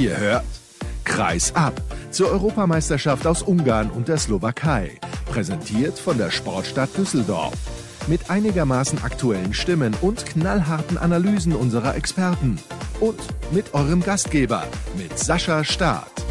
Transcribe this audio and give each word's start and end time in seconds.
Ihr 0.00 0.16
hört 0.16 0.44
Kreis 1.04 1.54
ab 1.54 1.78
zur 2.10 2.30
Europameisterschaft 2.30 3.26
aus 3.26 3.42
Ungarn 3.42 3.90
und 3.90 4.08
der 4.08 4.16
Slowakei. 4.16 4.98
Präsentiert 5.26 5.98
von 5.98 6.16
der 6.16 6.30
Sportstadt 6.30 6.96
Düsseldorf. 6.96 7.52
Mit 8.06 8.30
einigermaßen 8.30 9.02
aktuellen 9.02 9.52
Stimmen 9.52 9.94
und 10.00 10.24
knallharten 10.24 10.96
Analysen 10.96 11.54
unserer 11.54 11.96
Experten. 11.96 12.58
Und 12.98 13.20
mit 13.52 13.74
eurem 13.74 14.02
Gastgeber, 14.02 14.64
mit 14.96 15.18
Sascha 15.18 15.64
Staat. 15.64 16.29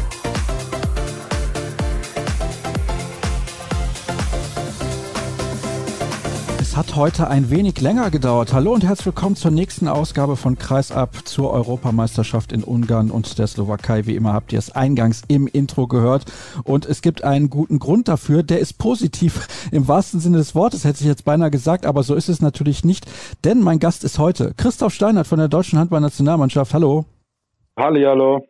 Es 6.70 6.76
hat 6.76 6.94
heute 6.94 7.26
ein 7.26 7.50
wenig 7.50 7.80
länger 7.80 8.12
gedauert. 8.12 8.52
Hallo 8.52 8.72
und 8.72 8.84
herzlich 8.84 9.06
willkommen 9.06 9.34
zur 9.34 9.50
nächsten 9.50 9.88
Ausgabe 9.88 10.36
von 10.36 10.56
Kreisab 10.56 11.26
zur 11.26 11.50
Europameisterschaft 11.50 12.52
in 12.52 12.62
Ungarn 12.62 13.10
und 13.10 13.40
der 13.40 13.48
Slowakei. 13.48 14.06
Wie 14.06 14.14
immer 14.14 14.34
habt 14.34 14.52
ihr 14.52 14.60
es 14.60 14.70
eingangs 14.70 15.22
im 15.26 15.48
Intro 15.48 15.88
gehört. 15.88 16.26
Und 16.62 16.86
es 16.86 17.02
gibt 17.02 17.24
einen 17.24 17.50
guten 17.50 17.80
Grund 17.80 18.06
dafür. 18.06 18.44
Der 18.44 18.60
ist 18.60 18.78
positiv 18.78 19.48
im 19.72 19.88
wahrsten 19.88 20.20
Sinne 20.20 20.36
des 20.36 20.54
Wortes, 20.54 20.84
hätte 20.84 21.00
ich 21.00 21.08
jetzt 21.08 21.24
beinahe 21.24 21.50
gesagt. 21.50 21.86
Aber 21.86 22.04
so 22.04 22.14
ist 22.14 22.28
es 22.28 22.40
natürlich 22.40 22.84
nicht. 22.84 23.04
Denn 23.42 23.62
mein 23.62 23.80
Gast 23.80 24.04
ist 24.04 24.20
heute 24.20 24.54
Christoph 24.56 24.94
Steinert 24.94 25.26
von 25.26 25.40
der 25.40 25.48
deutschen 25.48 25.76
Handballnationalmannschaft. 25.76 26.72
Hallo. 26.72 27.04
Halli, 27.76 28.04
hallo. 28.04 28.46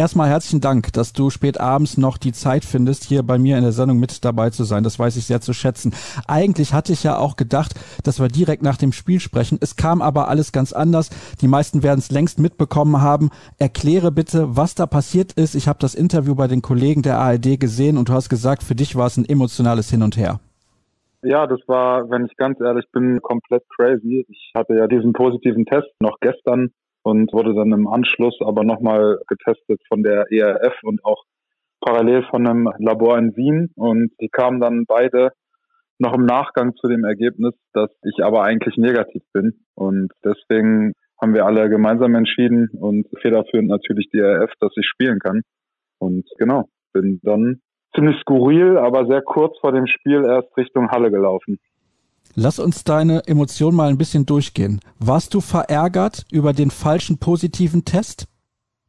Erstmal 0.00 0.30
herzlichen 0.30 0.62
Dank, 0.62 0.94
dass 0.94 1.12
du 1.12 1.28
spät 1.28 1.60
abends 1.60 1.98
noch 1.98 2.16
die 2.16 2.32
Zeit 2.32 2.64
findest, 2.64 3.04
hier 3.04 3.22
bei 3.22 3.36
mir 3.36 3.58
in 3.58 3.64
der 3.64 3.72
Sendung 3.72 3.98
mit 3.98 4.24
dabei 4.24 4.48
zu 4.48 4.64
sein. 4.64 4.82
Das 4.82 4.98
weiß 4.98 5.14
ich 5.18 5.26
sehr 5.26 5.42
zu 5.42 5.52
schätzen. 5.52 5.92
Eigentlich 6.26 6.72
hatte 6.72 6.94
ich 6.94 7.04
ja 7.04 7.18
auch 7.18 7.36
gedacht, 7.36 7.74
dass 8.02 8.18
wir 8.18 8.28
direkt 8.28 8.62
nach 8.62 8.78
dem 8.78 8.92
Spiel 8.92 9.20
sprechen. 9.20 9.58
Es 9.60 9.76
kam 9.76 10.00
aber 10.00 10.28
alles 10.28 10.52
ganz 10.52 10.72
anders. 10.72 11.10
Die 11.42 11.48
meisten 11.48 11.82
werden 11.82 11.98
es 11.98 12.10
längst 12.10 12.38
mitbekommen 12.38 13.02
haben. 13.02 13.28
Erkläre 13.58 14.10
bitte, 14.10 14.56
was 14.56 14.74
da 14.74 14.86
passiert 14.86 15.34
ist. 15.34 15.54
Ich 15.54 15.68
habe 15.68 15.78
das 15.80 15.94
Interview 15.94 16.34
bei 16.34 16.46
den 16.46 16.62
Kollegen 16.62 17.02
der 17.02 17.18
ARD 17.18 17.60
gesehen 17.60 17.98
und 17.98 18.08
du 18.08 18.14
hast 18.14 18.30
gesagt, 18.30 18.62
für 18.62 18.74
dich 18.74 18.96
war 18.96 19.06
es 19.06 19.18
ein 19.18 19.28
emotionales 19.28 19.90
Hin 19.90 20.02
und 20.02 20.16
Her. 20.16 20.40
Ja, 21.22 21.46
das 21.46 21.60
war, 21.66 22.08
wenn 22.08 22.24
ich 22.24 22.34
ganz 22.38 22.58
ehrlich 22.58 22.86
bin, 22.90 23.20
komplett 23.20 23.64
crazy. 23.76 24.24
Ich 24.30 24.52
hatte 24.56 24.76
ja 24.76 24.86
diesen 24.86 25.12
positiven 25.12 25.66
Test 25.66 25.90
noch 26.00 26.20
gestern 26.22 26.70
und 27.10 27.32
wurde 27.32 27.54
dann 27.54 27.72
im 27.72 27.88
Anschluss 27.88 28.38
aber 28.40 28.62
nochmal 28.64 29.18
getestet 29.26 29.82
von 29.88 30.02
der 30.02 30.26
ERF 30.30 30.74
und 30.82 31.04
auch 31.04 31.24
parallel 31.80 32.22
von 32.30 32.46
einem 32.46 32.68
Labor 32.78 33.18
in 33.18 33.36
Wien. 33.36 33.70
Und 33.74 34.12
die 34.20 34.28
kamen 34.28 34.60
dann 34.60 34.84
beide 34.86 35.32
noch 35.98 36.14
im 36.14 36.24
Nachgang 36.24 36.74
zu 36.76 36.86
dem 36.88 37.04
Ergebnis, 37.04 37.54
dass 37.72 37.90
ich 38.04 38.24
aber 38.24 38.42
eigentlich 38.42 38.76
negativ 38.76 39.22
bin. 39.32 39.64
Und 39.74 40.12
deswegen 40.24 40.92
haben 41.20 41.34
wir 41.34 41.44
alle 41.44 41.68
gemeinsam 41.68 42.14
entschieden 42.14 42.70
und 42.72 43.06
federführend 43.20 43.68
natürlich 43.68 44.08
die 44.12 44.18
ERF, 44.18 44.52
dass 44.60 44.72
ich 44.76 44.86
spielen 44.86 45.18
kann. 45.18 45.42
Und 45.98 46.24
genau, 46.38 46.68
bin 46.92 47.20
dann 47.22 47.60
ziemlich 47.94 48.18
skurril, 48.20 48.78
aber 48.78 49.06
sehr 49.06 49.20
kurz 49.22 49.58
vor 49.60 49.72
dem 49.72 49.86
Spiel 49.86 50.24
erst 50.24 50.56
Richtung 50.56 50.90
Halle 50.90 51.10
gelaufen. 51.10 51.58
Lass 52.34 52.58
uns 52.58 52.84
deine 52.84 53.22
Emotionen 53.26 53.76
mal 53.76 53.88
ein 53.88 53.98
bisschen 53.98 54.26
durchgehen. 54.26 54.80
Warst 54.98 55.34
du 55.34 55.40
verärgert 55.40 56.24
über 56.30 56.52
den 56.52 56.70
falschen 56.70 57.18
positiven 57.18 57.84
Test? 57.84 58.26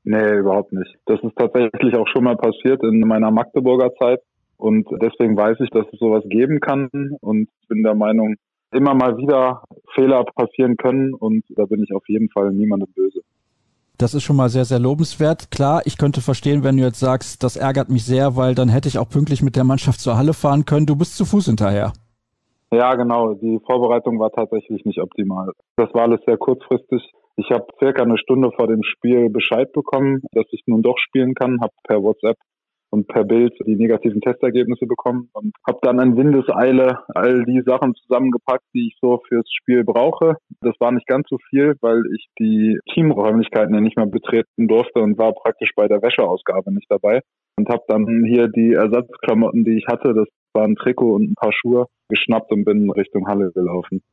Nee, 0.04 0.38
überhaupt 0.38 0.74
nicht. 0.74 0.96
Das 1.06 1.20
ist 1.22 1.36
tatsächlich 1.36 1.96
auch 1.96 2.08
schon 2.08 2.24
mal 2.24 2.38
passiert 2.38 2.84
in 2.84 3.00
meiner 3.02 3.32
Magdeburger 3.32 3.92
Zeit. 4.00 4.20
Und 4.58 4.88
deswegen 5.02 5.36
weiß 5.36 5.58
ich, 5.60 5.70
dass 5.72 5.86
es 5.92 6.00
sowas 6.00 6.24
geben 6.28 6.60
kann 6.60 6.90
und 7.22 7.50
bin 7.68 7.84
der 7.84 7.96
Meinung, 7.96 8.36
immer 8.72 8.94
mal 8.94 9.18
wieder 9.18 9.64
Fehler 9.96 10.24
passieren 10.24 10.78
können 10.78 11.14
und 11.14 11.44
da 11.50 11.66
bin 11.66 11.84
ich 11.84 11.94
auf 11.94 12.04
jeden 12.08 12.30
Fall 12.30 12.52
niemandem 12.52 12.90
böse. 12.96 13.22
Das 13.98 14.14
ist 14.14 14.24
schon 14.24 14.36
mal 14.36 14.50
sehr, 14.50 14.66
sehr 14.66 14.80
lobenswert. 14.80 15.52
Klar, 15.52 15.82
ich 15.86 15.98
könnte 15.98 16.22
verstehen, 16.22 16.64
wenn 16.64 16.78
du 16.78 16.84
jetzt 16.84 17.00
sagst, 17.00 17.44
das 17.44 17.56
ärgert 17.56 17.90
mich 17.90 18.06
sehr, 18.06 18.36
weil 18.36 18.56
dann 18.56 18.70
hätte 18.70 18.88
ich 18.88 18.98
auch 18.98 19.10
pünktlich 19.10 19.44
mit 19.44 19.56
der 19.56 19.64
Mannschaft 19.64 20.00
zur 20.00 20.18
Halle 20.18 20.34
fahren 20.34 20.66
können. 20.66 20.86
Du 20.86 20.96
bist 20.96 21.18
zu 21.18 21.26
Fuß 21.26 21.46
hinterher. 21.46 21.94
Ja, 22.74 22.96
genau. 22.96 23.34
Die 23.34 23.60
Vorbereitung 23.66 24.20
war 24.20 24.32
tatsächlich 24.32 24.86
nicht 24.86 25.00
optimal. 25.00 25.52
Das 25.76 25.94
war 25.94 26.04
alles 26.04 26.22
sehr 26.26 26.38
kurzfristig. 26.38 27.12
Ich 27.36 27.50
habe 27.52 27.66
circa 27.80 28.04
eine 28.04 28.18
Stunde 28.18 28.52
vor 28.52 28.68
dem 28.68 28.84
Spiel 28.84 29.30
Bescheid 29.30 29.72
bekommen, 29.74 30.22
dass 30.32 30.46
ich 30.52 30.64
nun 30.68 30.82
doch 30.82 30.98
spielen 30.98 31.34
kann, 31.34 31.60
habe 31.62 31.74
per 31.84 32.02
WhatsApp 32.02 32.38
und 32.92 33.08
per 33.08 33.24
Bild 33.24 33.54
die 33.66 33.76
negativen 33.76 34.22
Testergebnisse 34.22 34.86
bekommen 34.86 35.30
und 35.34 35.54
habe 35.66 35.80
dann 35.82 36.00
in 36.00 36.18
Windeseile 36.18 37.00
all 37.08 37.46
die 37.46 37.62
Sachen 37.66 37.96
zusammengepackt, 37.96 38.66
die 38.74 38.88
ich 38.88 38.98
so 39.02 39.22
fürs 39.28 39.50
Spiel 39.50 39.84
brauche. 39.84 40.36
Das 40.62 40.76
war 40.80 40.92
nicht 40.92 41.08
ganz 41.08 41.28
so 41.30 41.38
viel, 41.50 41.76
weil 41.82 42.04
ich 42.14 42.28
die 42.38 42.80
Teamräumlichkeiten 42.94 43.74
ja 43.74 43.82
nicht 43.82 43.98
mehr 43.98 44.08
betreten 44.08 44.68
durfte 44.68 45.00
und 45.00 45.18
war 45.18 45.34
praktisch 45.34 45.72
bei 45.76 45.88
der 45.88 46.02
Wäscheausgabe 46.02 46.74
nicht 46.74 46.88
dabei 46.90 47.22
und 47.58 47.70
habe 47.70 47.84
dann 47.88 48.26
hier 48.26 48.50
die 48.50 48.74
Ersatzklamotten, 48.74 49.64
die 49.64 49.78
ich 49.78 49.88
hatte, 49.88 50.14
das 50.14 50.28
war 50.54 50.66
ein 50.66 50.76
Trikot 50.76 51.16
und 51.16 51.32
ein 51.32 51.36
paar 51.36 51.54
Schuhe, 51.54 51.86
geschnappt 52.12 52.52
und 52.52 52.66
bin 52.66 52.92
Richtung 52.92 53.28
Halle 53.28 53.52
gelaufen. 53.52 54.04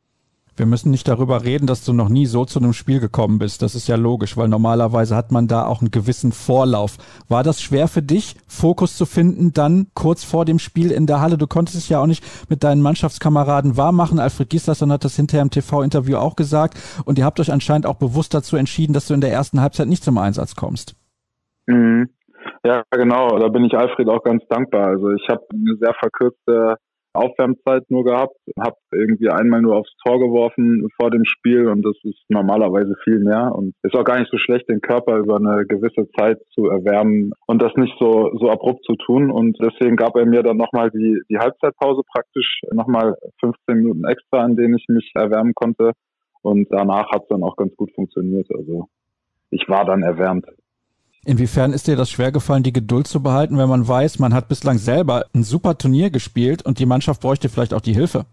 Wir 0.59 0.67
müssen 0.67 0.91
nicht 0.91 1.07
darüber 1.07 1.45
reden, 1.45 1.69
dass 1.69 1.85
du 1.85 1.93
noch 1.93 2.09
nie 2.09 2.27
so 2.27 2.45
zu 2.45 2.59
einem 2.59 2.73
Spiel 2.73 2.99
gekommen 2.99 3.39
bist. 3.39 3.63
Das 3.63 3.77
ist 3.77 3.87
ja 3.87 3.95
logisch, 3.95 4.37
weil 4.37 4.49
normalerweise 4.49 5.15
hat 5.15 5.31
man 5.31 5.47
da 5.47 5.65
auch 5.65 5.81
einen 5.81 5.93
gewissen 5.93 6.33
Vorlauf. 6.33 6.97
War 7.29 7.45
das 7.45 7.63
schwer 7.63 7.87
für 7.87 8.03
dich, 8.03 8.35
Fokus 8.49 8.97
zu 8.97 9.07
finden, 9.07 9.53
dann 9.53 9.87
kurz 9.95 10.25
vor 10.25 10.45
dem 10.45 10.59
Spiel 10.59 10.91
in 10.91 11.07
der 11.07 11.21
Halle? 11.21 11.39
Du 11.39 11.47
konntest 11.47 11.79
es 11.79 11.89
ja 11.89 12.01
auch 12.01 12.09
nicht 12.09 12.25
mit 12.51 12.65
deinen 12.65 12.83
Mannschaftskameraden 12.83 13.77
wahrmachen. 13.77 14.19
Alfred 14.19 14.51
Gislason 14.51 14.91
hat 14.91 15.05
das 15.05 15.15
hinterher 15.15 15.43
im 15.43 15.51
TV-Interview 15.51 16.17
auch 16.17 16.35
gesagt. 16.35 16.77
Und 17.05 17.19
ihr 17.19 17.25
habt 17.25 17.39
euch 17.39 17.53
anscheinend 17.53 17.87
auch 17.87 17.97
bewusst 17.97 18.35
dazu 18.35 18.57
entschieden, 18.57 18.95
dass 18.95 19.07
du 19.07 19.15
in 19.15 19.21
der 19.21 19.33
ersten 19.33 19.61
Halbzeit 19.61 19.87
nicht 19.87 20.03
zum 20.03 20.19
Einsatz 20.19 20.57
kommst. 20.57 20.97
Mhm. 21.67 22.09
Ja, 22.65 22.83
genau. 22.91 23.39
Da 23.39 23.47
bin 23.47 23.65
ich 23.65 23.75
Alfred 23.79 24.09
auch 24.09 24.25
ganz 24.25 24.43
dankbar. 24.49 24.89
Also 24.89 25.13
ich 25.13 25.29
habe 25.29 25.43
eine 25.53 25.77
sehr 25.79 25.95
verkürzte 26.01 26.79
Aufwärmzeit 27.13 27.91
nur 27.91 28.05
gehabt, 28.05 28.37
habe 28.59 28.77
irgendwie 28.93 29.31
einmal 29.31 29.63
nur 29.63 29.77
aufs 29.77 29.95
Tor 30.05 30.19
geworfen 30.19 30.89
vor 31.01 31.11
dem 31.11 31.25
Spiel 31.25 31.69
und 31.69 31.83
das 31.83 31.97
ist 32.03 32.19
normalerweise 32.29 32.95
viel 33.05 33.21
mehr 33.21 33.53
und 33.55 33.75
ist 33.83 33.95
auch 33.95 34.05
gar 34.05 34.19
nicht 34.19 34.31
so 34.31 34.39
schlecht, 34.39 34.69
den 34.69 34.81
Körper 34.81 35.17
über 35.19 35.37
eine 35.37 35.67
gewisse 35.67 36.09
Zeit 36.19 36.39
zu 36.55 36.67
erwärmen 36.67 37.33
und 37.47 37.63
das 37.63 37.73
nicht 37.77 37.95
so 37.99 38.31
so 38.39 38.51
abrupt 38.51 38.85
zu 38.85 38.95
tun 38.95 39.31
und 39.31 39.59
deswegen 39.61 39.97
gab 39.97 40.17
er 40.17 40.27
mir 40.27 40.43
dann 40.43 40.57
nochmal 40.57 40.91
die 40.91 41.21
die 41.29 41.39
Halbzeitpause 41.39 42.03
praktisch 42.11 42.61
nochmal 42.73 43.17
15 43.41 43.77
Minuten 43.77 44.05
extra, 44.05 44.43
an 44.43 44.57
denen 44.57 44.77
ich 44.77 44.87
mich 44.89 45.11
erwärmen 45.15 45.55
konnte 45.55 45.93
und 46.43 46.69
danach 46.71 47.11
hat 47.11 47.23
es 47.23 47.29
dann 47.29 47.43
auch 47.43 47.57
ganz 47.57 47.75
gut 47.77 47.91
funktioniert. 47.95 48.49
Also 48.55 48.89
ich 49.51 49.69
war 49.69 49.85
dann 49.85 50.03
erwärmt. 50.03 50.47
Inwiefern 51.25 51.73
ist 51.73 51.89
dir 51.89 51.97
das 51.97 52.11
schwergefallen, 52.11 52.63
die 52.63 52.73
Geduld 52.73 53.07
zu 53.07 53.23
behalten, 53.23 53.59
wenn 53.59 53.69
man 53.69 53.87
weiß, 53.87 54.19
man 54.19 54.35
hat 54.35 54.49
bislang 54.49 54.79
selber 54.79 55.25
ein 55.35 55.43
super 55.43 55.77
Turnier 55.77 56.11
gespielt 56.11 56.65
und 56.65 56.79
die 56.79 56.87
Mannschaft 56.87 57.21
bräuchte 57.21 57.49
vielleicht 57.49 57.75
auch 57.75 57.81
die 57.81 57.93
Hilfe? 57.93 58.25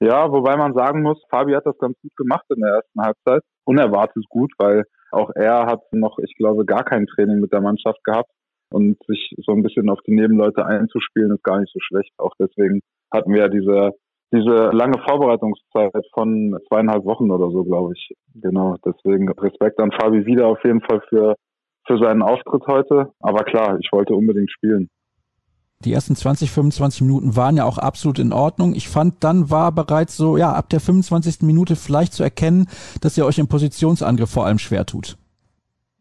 Ja, 0.00 0.30
wobei 0.30 0.56
man 0.56 0.74
sagen 0.74 1.02
muss, 1.02 1.22
Fabi 1.30 1.52
hat 1.52 1.66
das 1.66 1.78
ganz 1.78 1.96
gut 2.00 2.16
gemacht 2.16 2.44
in 2.54 2.60
der 2.60 2.76
ersten 2.76 3.00
Halbzeit. 3.00 3.42
Unerwartet 3.64 4.24
gut, 4.28 4.52
weil 4.58 4.84
auch 5.12 5.30
er 5.34 5.66
hat 5.66 5.80
noch, 5.92 6.18
ich 6.18 6.34
glaube, 6.36 6.64
gar 6.64 6.84
kein 6.84 7.06
Training 7.06 7.40
mit 7.40 7.52
der 7.52 7.60
Mannschaft 7.60 8.02
gehabt 8.04 8.30
und 8.70 8.96
sich 9.06 9.34
so 9.44 9.52
ein 9.52 9.62
bisschen 9.62 9.90
auf 9.90 10.00
die 10.06 10.14
Nebenleute 10.14 10.64
einzuspielen 10.64 11.32
ist 11.34 11.44
gar 11.44 11.60
nicht 11.60 11.72
so 11.72 11.80
schlecht. 11.80 12.12
Auch 12.18 12.32
deswegen 12.38 12.80
hatten 13.12 13.32
wir 13.32 13.42
ja 13.42 13.48
diese 13.48 13.92
diese 14.32 14.70
lange 14.70 14.98
Vorbereitungszeit 15.06 16.06
von 16.14 16.56
zweieinhalb 16.68 17.04
Wochen 17.04 17.30
oder 17.30 17.50
so, 17.50 17.64
glaube 17.64 17.94
ich. 17.94 18.14
Genau, 18.34 18.76
deswegen 18.84 19.28
Respekt 19.28 19.80
an 19.80 19.90
Fabi 19.90 20.24
wieder 20.24 20.46
auf 20.46 20.62
jeden 20.64 20.80
Fall 20.82 21.02
für 21.08 21.34
für 21.90 21.98
seinen 21.98 22.22
Auftritt 22.22 22.66
heute. 22.66 23.12
Aber 23.20 23.44
klar, 23.44 23.78
ich 23.80 23.88
wollte 23.92 24.14
unbedingt 24.14 24.50
spielen. 24.50 24.88
Die 25.84 25.92
ersten 25.92 26.14
20, 26.14 26.50
25 26.50 27.02
Minuten 27.02 27.36
waren 27.36 27.56
ja 27.56 27.64
auch 27.64 27.78
absolut 27.78 28.18
in 28.18 28.32
Ordnung. 28.32 28.74
Ich 28.74 28.88
fand, 28.88 29.24
dann 29.24 29.50
war 29.50 29.72
bereits 29.72 30.16
so, 30.16 30.36
ja, 30.36 30.52
ab 30.52 30.68
der 30.68 30.78
25. 30.78 31.40
Minute 31.40 31.74
vielleicht 31.74 32.12
zu 32.12 32.22
erkennen, 32.22 32.66
dass 33.00 33.16
ihr 33.16 33.24
euch 33.24 33.38
im 33.38 33.48
Positionsangriff 33.48 34.30
vor 34.30 34.44
allem 34.44 34.58
schwer 34.58 34.84
tut. 34.84 35.16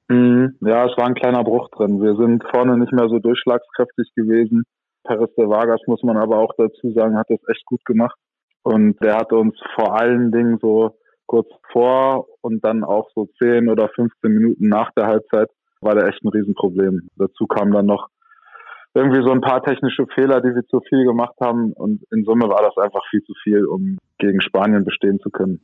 Mhm. 0.09 0.57
Ja, 0.59 0.85
es 0.85 0.97
war 0.97 1.07
ein 1.07 1.15
kleiner 1.15 1.43
Bruch 1.43 1.69
drin. 1.69 2.01
Wir 2.01 2.15
sind 2.17 2.43
vorne 2.51 2.77
nicht 2.77 2.91
mehr 2.91 3.07
so 3.07 3.19
durchschlagskräftig 3.19 4.11
gewesen. 4.15 4.63
Paris 5.03 5.33
de 5.37 5.47
Vargas, 5.47 5.79
muss 5.87 6.03
man 6.03 6.17
aber 6.17 6.39
auch 6.39 6.51
dazu 6.57 6.91
sagen, 6.91 7.17
hat 7.17 7.29
das 7.29 7.39
echt 7.47 7.65
gut 7.65 7.83
gemacht. 7.85 8.17
Und 8.63 9.01
der 9.01 9.15
hat 9.15 9.31
uns 9.31 9.55
vor 9.75 9.97
allen 9.97 10.31
Dingen 10.31 10.59
so 10.61 10.97
kurz 11.25 11.47
vor 11.71 12.27
und 12.41 12.65
dann 12.65 12.83
auch 12.83 13.07
so 13.15 13.29
10 13.37 13.69
oder 13.69 13.87
15 13.95 14.29
Minuten 14.29 14.67
nach 14.67 14.91
der 14.97 15.07
Halbzeit 15.07 15.49
war 15.81 15.95
da 15.95 16.07
echt 16.07 16.23
ein 16.23 16.29
Riesenproblem. 16.29 17.09
Dazu 17.15 17.47
kam 17.47 17.71
dann 17.71 17.85
noch 17.85 18.09
irgendwie 18.93 19.23
so 19.23 19.31
ein 19.31 19.41
paar 19.41 19.63
technische 19.63 20.05
Fehler, 20.15 20.41
die 20.41 20.53
wir 20.55 20.65
zu 20.67 20.81
viel 20.81 21.05
gemacht 21.05 21.35
haben. 21.41 21.73
Und 21.73 22.01
in 22.11 22.23
Summe 22.23 22.49
war 22.49 22.63
das 22.63 22.77
einfach 22.77 23.03
viel 23.09 23.23
zu 23.23 23.33
viel, 23.43 23.65
um 23.65 23.97
gegen 24.17 24.41
Spanien 24.41 24.83
bestehen 24.83 25.19
zu 25.19 25.29
können. 25.29 25.61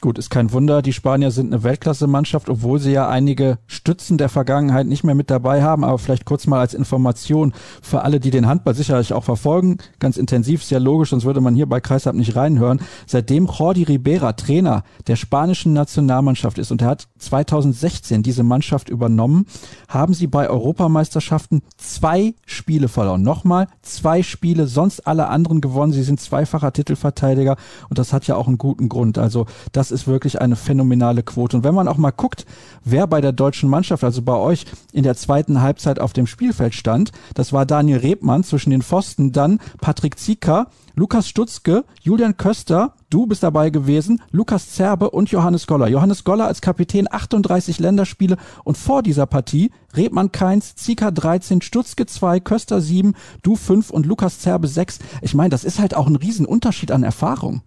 Gut, 0.00 0.16
ist 0.16 0.30
kein 0.30 0.52
Wunder, 0.52 0.80
die 0.80 0.92
Spanier 0.92 1.32
sind 1.32 1.52
eine 1.52 1.64
Weltklasse-Mannschaft, 1.64 2.48
obwohl 2.48 2.78
sie 2.78 2.92
ja 2.92 3.08
einige 3.08 3.58
Stützen 3.66 4.16
der 4.16 4.28
Vergangenheit 4.28 4.86
nicht 4.86 5.02
mehr 5.02 5.16
mit 5.16 5.28
dabei 5.28 5.64
haben. 5.64 5.82
Aber 5.82 5.98
vielleicht 5.98 6.24
kurz 6.24 6.46
mal 6.46 6.60
als 6.60 6.72
Information 6.72 7.52
für 7.82 8.02
alle, 8.02 8.20
die 8.20 8.30
den 8.30 8.46
Handball 8.46 8.76
sicherlich 8.76 9.12
auch 9.12 9.24
verfolgen. 9.24 9.78
Ganz 9.98 10.16
intensiv, 10.16 10.62
sehr 10.62 10.78
logisch, 10.78 11.10
sonst 11.10 11.24
würde 11.24 11.40
man 11.40 11.56
hier 11.56 11.66
bei 11.66 11.80
Kreisab 11.80 12.14
nicht 12.14 12.36
reinhören. 12.36 12.80
Seitdem 13.08 13.46
Jordi 13.46 13.82
Ribera 13.82 14.34
Trainer 14.34 14.84
der 15.08 15.16
spanischen 15.16 15.72
Nationalmannschaft 15.72 16.58
ist 16.58 16.70
und 16.70 16.80
er 16.80 16.88
hat 16.88 17.08
2016 17.18 18.22
diese 18.22 18.44
Mannschaft 18.44 18.88
übernommen, 18.90 19.46
haben 19.88 20.14
sie 20.14 20.28
bei 20.28 20.48
Europameisterschaften 20.48 21.62
zwei 21.76 22.34
Spiele 22.46 22.86
verloren. 22.86 23.22
Nochmal 23.22 23.66
zwei 23.82 24.22
Spiele, 24.22 24.68
sonst 24.68 25.08
alle 25.08 25.26
anderen 25.26 25.60
gewonnen. 25.60 25.92
Sie 25.92 26.04
sind 26.04 26.20
zweifacher 26.20 26.72
Titelverteidiger 26.72 27.56
und 27.88 27.98
das 27.98 28.12
hat 28.12 28.28
ja 28.28 28.36
auch 28.36 28.46
einen 28.46 28.58
guten 28.58 28.88
Grund. 28.88 29.18
Also 29.18 29.46
das 29.72 29.87
das 29.88 30.02
ist 30.02 30.06
wirklich 30.06 30.40
eine 30.40 30.56
phänomenale 30.56 31.22
Quote. 31.22 31.56
Und 31.56 31.64
wenn 31.64 31.74
man 31.74 31.88
auch 31.88 31.96
mal 31.96 32.10
guckt, 32.10 32.44
wer 32.84 33.06
bei 33.06 33.22
der 33.22 33.32
deutschen 33.32 33.70
Mannschaft, 33.70 34.04
also 34.04 34.20
bei 34.20 34.34
euch 34.34 34.66
in 34.92 35.02
der 35.02 35.16
zweiten 35.16 35.62
Halbzeit 35.62 35.98
auf 35.98 36.12
dem 36.12 36.26
Spielfeld 36.26 36.74
stand, 36.74 37.12
das 37.34 37.54
war 37.54 37.64
Daniel 37.64 37.98
Rebmann 37.98 38.44
zwischen 38.44 38.70
den 38.70 38.82
Pfosten, 38.82 39.32
dann 39.32 39.60
Patrick 39.80 40.18
Zieker, 40.18 40.66
Lukas 40.94 41.26
Stutzke, 41.26 41.84
Julian 42.02 42.36
Köster, 42.36 42.92
du 43.08 43.26
bist 43.26 43.42
dabei 43.42 43.70
gewesen, 43.70 44.20
Lukas 44.30 44.74
Zerbe 44.74 45.10
und 45.10 45.30
Johannes 45.30 45.66
Goller. 45.66 45.88
Johannes 45.88 46.24
Goller 46.24 46.46
als 46.46 46.60
Kapitän 46.60 47.06
38 47.10 47.78
Länderspiele 47.78 48.36
und 48.64 48.76
vor 48.76 49.02
dieser 49.02 49.24
Partie 49.24 49.70
Rebmann 49.96 50.32
keins, 50.32 50.74
Zieker 50.76 51.12
13, 51.12 51.62
Stutzke 51.62 52.04
2, 52.04 52.40
Köster 52.40 52.82
7, 52.82 53.14
du 53.42 53.56
5 53.56 53.88
und 53.88 54.04
Lukas 54.04 54.40
Zerbe 54.40 54.68
6. 54.68 54.98
Ich 55.22 55.34
meine, 55.34 55.50
das 55.50 55.64
ist 55.64 55.78
halt 55.78 55.96
auch 55.96 56.08
ein 56.08 56.16
Riesenunterschied 56.16 56.90
an 56.90 57.04
Erfahrung. 57.04 57.62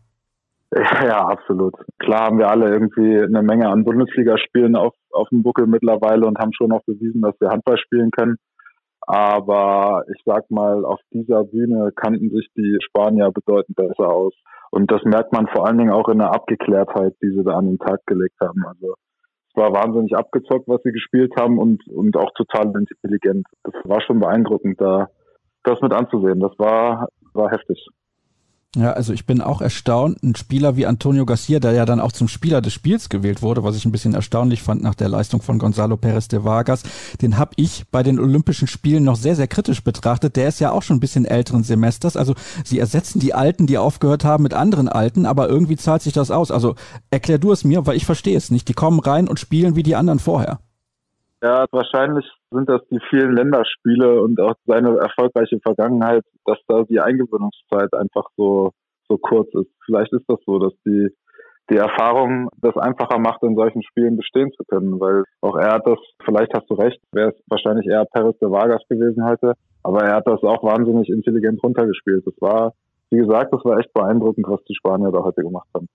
Ja, 0.74 1.26
absolut. 1.28 1.74
Klar 2.00 2.28
haben 2.28 2.38
wir 2.38 2.50
alle 2.50 2.70
irgendwie 2.72 3.18
eine 3.18 3.44
Menge 3.44 3.68
an 3.68 3.84
Bundesligaspielen 3.84 4.76
auf, 4.78 4.94
auf 5.12 5.28
dem 5.30 5.44
Buckel 5.44 5.68
mittlerweile 5.68 6.26
und 6.26 6.40
haben 6.40 6.54
schon 6.54 6.72
auch 6.72 6.84
bewiesen, 6.86 7.22
dass 7.22 7.36
wir 7.42 7.50
Handball 7.50 7.78
spielen 7.78 8.12
können. 8.12 8.38
Aber 9.06 10.06
ich 10.14 10.22
sag 10.26 10.50
mal, 10.50 10.86
auf 10.86 11.00
dieser 11.12 11.44
Bühne 11.44 11.92
kannten 11.94 12.30
sich 12.30 12.48
die 12.56 12.78
Spanier 12.86 13.32
bedeutend 13.32 13.76
besser 13.76 14.08
aus. 14.08 14.34
Und 14.70 14.90
das 14.92 15.04
merkt 15.04 15.34
man 15.34 15.48
vor 15.48 15.68
allen 15.68 15.78
Dingen 15.78 15.92
auch 15.92 16.08
in 16.08 16.20
der 16.20 16.34
Abgeklärtheit, 16.34 17.16
die 17.22 17.32
sie 17.32 17.44
da 17.44 17.58
an 17.58 17.66
den 17.66 17.80
Tag 17.80 18.00
gelegt 18.06 18.40
haben. 18.40 18.64
Also 18.66 18.94
es 19.50 19.56
war 19.56 19.74
wahnsinnig 19.74 20.16
abgezockt, 20.16 20.70
was 20.70 20.82
sie 20.84 20.94
gespielt 20.94 21.34
haben 21.38 21.58
und, 21.58 21.86
und 21.90 22.16
auch 22.16 22.32
total 22.36 22.68
intelligent. 22.68 23.46
Das 23.64 23.74
war 23.84 24.02
schon 24.02 24.22
beeindruckend, 24.22 24.80
da 24.80 25.08
das 25.64 25.82
mit 25.82 25.94
anzusehen. 25.94 26.40
Das 26.40 26.58
war, 26.58 27.10
war 27.34 27.52
heftig. 27.52 27.86
Ja, 28.78 28.94
also 28.94 29.12
ich 29.12 29.26
bin 29.26 29.42
auch 29.42 29.60
erstaunt. 29.60 30.24
Ein 30.24 30.34
Spieler 30.36 30.78
wie 30.78 30.86
Antonio 30.86 31.26
Garcia, 31.26 31.60
der 31.60 31.74
ja 31.74 31.86
dann 31.86 32.00
auch 32.00 32.14
zum 32.14 32.30
Spieler 32.30 32.62
des 32.62 32.72
Spiels 32.72 33.10
gewählt 33.10 33.42
wurde, 33.42 33.66
was 33.66 33.76
ich 33.76 33.84
ein 33.84 33.92
bisschen 33.92 34.14
erstaunlich 34.14 34.62
fand 34.64 34.82
nach 34.82 34.96
der 34.96 35.10
Leistung 35.10 35.42
von 35.42 35.60
Gonzalo 35.60 35.96
Pérez 35.96 36.30
de 36.30 36.46
Vargas, 36.46 36.84
den 37.22 37.38
habe 37.38 37.52
ich 37.58 37.84
bei 37.92 38.02
den 38.02 38.18
Olympischen 38.18 38.70
Spielen 38.70 39.04
noch 39.04 39.18
sehr, 39.18 39.36
sehr 39.36 39.48
kritisch 39.48 39.84
betrachtet. 39.84 40.38
Der 40.38 40.48
ist 40.48 40.62
ja 40.62 40.72
auch 40.72 40.84
schon 40.84 40.98
ein 40.98 41.02
bisschen 41.02 41.26
älteren 41.26 41.64
Semesters. 41.64 42.16
Also 42.16 42.34
sie 42.64 42.80
ersetzen 42.80 43.20
die 43.20 43.34
Alten, 43.34 43.68
die 43.68 43.78
aufgehört 43.78 44.24
haben, 44.24 44.44
mit 44.44 44.54
anderen 44.54 44.88
Alten, 44.88 45.26
aber 45.26 45.50
irgendwie 45.50 45.76
zahlt 45.76 46.02
sich 46.02 46.14
das 46.14 46.32
aus. 46.32 46.50
Also 46.50 46.76
erklär 47.10 47.40
du 47.40 47.52
es 47.52 47.66
mir, 47.66 47.86
weil 47.86 47.98
ich 47.98 48.06
verstehe 48.06 48.38
es 48.38 48.52
nicht. 48.52 48.70
Die 48.70 48.74
kommen 48.74 49.02
rein 49.02 49.28
und 49.28 49.38
spielen 49.38 49.76
wie 49.76 49.84
die 49.84 49.98
anderen 49.98 50.20
vorher. 50.20 50.60
Ja, 51.44 51.66
wahrscheinlich 51.72 52.26
sind 52.52 52.70
das 52.70 52.82
die 52.92 53.00
vielen 53.10 53.36
Länderspiele 53.36 54.22
und 54.22 54.40
auch 54.40 54.54
seine 54.68 54.98
erfolgreiche 54.98 55.60
Vergangenheit, 55.60 56.24
dass 56.46 56.60
da 56.68 56.84
die 56.84 57.00
Eingewöhnungszeit 57.00 57.92
einfach 57.96 58.26
so, 58.38 58.72
so 59.10 59.18
kurz 59.18 59.50
ist. 59.56 59.72
Vielleicht 59.86 60.14
ist 60.14 60.26
das 60.28 60.38
so, 60.46 60.60
dass 60.60 60.74
die, 60.86 61.10
die 61.72 61.78
Erfahrung 61.78 62.50
das 62.62 62.78
einfacher 62.78 63.18
macht, 63.18 63.42
in 63.42 63.56
solchen 63.56 63.82
Spielen 63.82 64.18
bestehen 64.18 64.52
zu 64.52 64.64
können, 64.66 65.00
weil 65.00 65.24
auch 65.42 65.58
er 65.58 65.74
hat 65.74 65.88
das, 65.88 65.98
vielleicht 66.24 66.54
hast 66.54 66.70
du 66.70 66.76
recht, 66.76 67.00
wäre 67.12 67.30
es 67.30 67.44
wahrscheinlich 67.48 67.88
eher 67.88 68.06
Perez 68.06 68.38
de 68.38 68.52
Vargas 68.52 68.84
gewesen 68.88 69.26
heute, 69.26 69.54
aber 69.82 70.04
er 70.04 70.18
hat 70.18 70.28
das 70.28 70.44
auch 70.44 70.64
wahnsinnig 70.64 71.10
intelligent 71.10 71.64
runtergespielt. 71.64 72.26
Das 72.28 72.36
war, 72.40 72.74
wie 73.10 73.18
gesagt, 73.18 73.52
das 73.52 73.66
war 73.66 73.80
echt 73.80 73.92
beeindruckend, 73.94 74.46
was 74.48 74.64
die 74.66 74.76
Spanier 74.76 75.12
da 75.12 75.24
heute 75.24 75.42
gemacht 75.42 75.70
haben. 75.74 75.88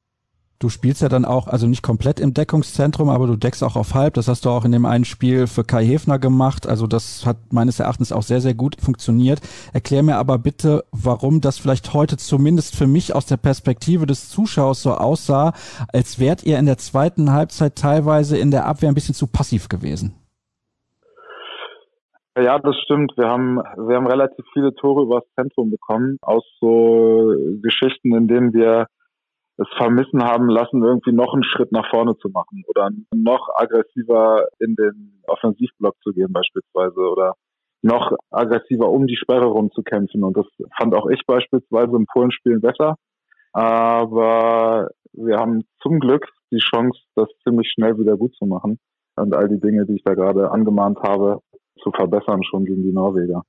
Du 0.59 0.71
spielst 0.71 1.03
ja 1.03 1.11
dann 1.11 1.27
auch, 1.27 1.49
also 1.49 1.67
nicht 1.67 1.83
komplett 1.83 2.19
im 2.19 2.33
Deckungszentrum, 2.33 3.11
aber 3.11 3.27
du 3.27 3.37
deckst 3.37 3.63
auch 3.63 3.77
auf 3.77 3.93
halb. 3.93 4.15
Das 4.15 4.27
hast 4.27 4.47
du 4.47 4.51
auch 4.51 4.65
in 4.65 4.73
dem 4.73 4.87
einen 4.87 5.05
Spiel 5.05 5.47
für 5.47 5.65
Kai 5.65 5.85
Hefner 5.85 6.19
gemacht. 6.19 6.67
Also 6.67 6.87
das 6.87 7.27
hat 7.27 7.37
meines 7.53 7.79
Erachtens 7.79 8.11
auch 8.11 8.23
sehr, 8.23 8.41
sehr 8.41 8.55
gut 8.55 8.77
funktioniert. 8.81 9.41
Erklär 9.75 10.03
mir 10.03 10.17
aber 10.17 10.39
bitte, 10.39 10.85
warum 10.93 11.43
das 11.43 11.59
vielleicht 11.59 11.93
heute 11.93 12.17
zumindest 12.17 12.75
für 12.75 12.87
mich 12.87 13.15
aus 13.15 13.27
der 13.27 13.37
Perspektive 13.37 14.07
des 14.07 14.31
Zuschauers 14.31 14.83
so 14.83 14.95
aussah, 14.95 15.53
als 15.93 16.19
wärt 16.19 16.43
ihr 16.45 16.59
in 16.59 16.65
der 16.65 16.79
zweiten 16.79 17.33
Halbzeit 17.33 17.77
teilweise 17.77 18.39
in 18.39 18.51
der 18.51 18.65
Abwehr 18.65 18.89
ein 18.89 18.95
bisschen 18.95 19.15
zu 19.15 19.27
passiv 19.27 19.69
gewesen. 19.69 20.15
Ja, 22.39 22.59
das 22.59 22.77
stimmt. 22.85 23.13
Wir 23.17 23.29
haben, 23.29 23.57
wir 23.57 23.97
haben 23.97 24.07
relativ 24.07 24.45
viele 24.55 24.75
Tore 24.75 25.03
übers 25.03 25.25
Zentrum 25.35 25.71
bekommen 25.71 26.19
aus 26.23 26.45
so 26.61 27.35
Geschichten, 27.63 28.15
in 28.15 28.29
denen 28.29 28.55
wir 28.55 28.87
es 29.59 29.69
vermissen 29.77 30.23
haben 30.23 30.49
lassen, 30.49 30.83
irgendwie 30.83 31.13
noch 31.13 31.33
einen 31.33 31.45
Schritt 31.45 31.73
nach 31.73 31.89
vorne 31.91 32.17
zu 32.19 32.29
machen 32.29 32.63
oder 32.69 32.91
noch 33.15 33.49
aggressiver 33.55 34.47
in 34.59 34.75
den 34.77 35.23
Offensivblock 35.27 35.97
zu 36.03 36.13
gehen 36.13 36.33
beispielsweise 36.33 37.01
oder 37.01 37.35
noch 37.83 38.13
aggressiver 38.31 38.91
um 38.91 39.07
die 39.07 39.17
Sperre 39.17 39.47
rumzukämpfen. 39.47 40.23
Und 40.25 40.37
das 40.37 40.47
fand 40.77 40.95
auch 40.95 41.09
ich 41.09 41.23
beispielsweise 41.27 41.97
im 41.97 42.07
Polenspielen 42.07 42.61
besser. 42.61 42.97
Aber 43.53 44.91
wir 45.13 45.39
haben 45.39 45.65
zum 45.81 46.01
Glück 46.01 46.29
die 46.53 46.59
Chance, 46.59 47.01
das 47.15 47.29
ziemlich 47.43 47.71
schnell 47.73 47.99
wieder 47.99 48.17
gut 48.17 48.35
zu 48.37 48.45
machen 48.45 48.79
und 49.17 49.35
all 49.35 49.49
die 49.49 49.61
Dinge, 49.61 49.87
die 49.87 49.95
ich 49.95 50.05
da 50.05 50.15
gerade 50.15 50.51
angemahnt 50.51 50.99
habe, 51.03 51.41
zu 51.83 51.91
verbessern 51.91 52.43
schon 52.43 52.65
gegen 52.65 52.83
die 52.83 52.93
Norweger. 52.93 53.43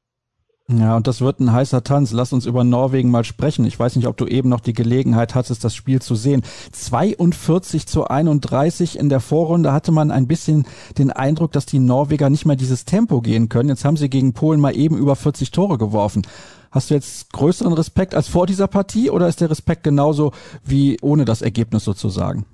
Ja, 0.69 0.98
und 0.98 1.08
das 1.08 1.22
wird 1.22 1.40
ein 1.40 1.54
heißer 1.54 1.81
Tanz. 1.81 2.12
Lass 2.12 2.34
uns 2.34 2.46
über 2.46 2.66
Norwegen 2.66 3.10
mal 3.10 3.24
sprechen. 3.24 3.66
Ich 3.66 3.80
weiß 3.80 3.96
nicht, 3.96 4.06
ob 4.06 4.18
du 4.18 4.25
eben 4.25 4.50
noch 4.50 4.60
die 4.60 4.74
Gelegenheit 4.74 5.34
hattest, 5.34 5.64
das 5.64 5.74
Spiel 5.74 6.02
zu 6.02 6.16
sehen. 6.16 6.42
42 6.74 7.88
zu 7.88 8.06
31 8.06 9.00
in 9.00 9.08
der 9.08 9.22
Vorrunde 9.22 9.72
hatte 9.72 9.94
man 9.94 10.12
ein 10.12 10.28
bisschen 10.28 10.66
den 10.98 11.10
Eindruck, 11.10 11.54
dass 11.54 11.66
die 11.66 11.80
Norweger 11.80 12.30
nicht 12.30 12.46
mehr 12.46 12.58
dieses 12.58 12.84
Tempo 12.84 13.22
gehen 13.22 13.48
können. 13.48 13.69
Jetzt 13.69 13.86
haben 13.86 13.96
sie 13.96 14.10
gegen 14.10 14.34
Polen 14.34 14.60
mal 14.60 14.75
eben 14.75 14.98
über 14.98 15.16
40 15.16 15.52
Tore 15.52 15.78
geworfen. 15.78 16.24
Hast 16.69 16.90
du 16.90 16.96
jetzt 16.96 17.31
größeren 17.31 17.72
Respekt 17.72 18.14
als 18.14 18.28
vor 18.28 18.46
dieser 18.46 18.68
Partie 18.68 19.10
oder 19.10 19.30
ist 19.30 19.40
der 19.40 19.50
Respekt 19.50 19.86
genauso 19.86 20.34
wie 20.66 20.98
ohne 21.02 21.24
das 21.24 21.42
Ergebnis 21.42 21.86
sozusagen? 21.86 22.46